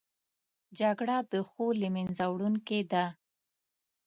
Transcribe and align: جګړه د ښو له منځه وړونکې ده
جګړه 0.79 1.17
د 1.31 1.33
ښو 1.49 1.65
له 1.81 1.87
منځه 1.95 2.23
وړونکې 2.29 2.79
ده 2.91 3.05